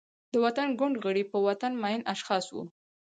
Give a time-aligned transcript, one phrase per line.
[0.31, 2.63] د وطن ګوند غړي، په وطن مین اشخاص وو.